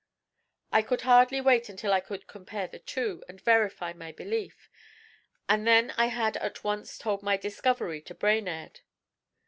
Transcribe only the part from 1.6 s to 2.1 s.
until I